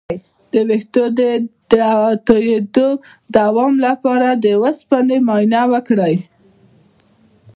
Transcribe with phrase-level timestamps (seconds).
[0.51, 1.21] د ویښتو د
[2.27, 2.99] تویدو د
[3.37, 6.15] دوام لپاره د اوسپنې معاینه وکړئ